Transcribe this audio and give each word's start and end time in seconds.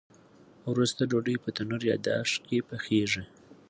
وروسته 0.71 1.01
ډوډۍ 1.09 1.35
په 1.43 1.49
تنور 1.57 1.81
یا 1.91 1.97
داش 2.07 2.29
کې 2.45 2.57
پخیږي. 2.69 3.23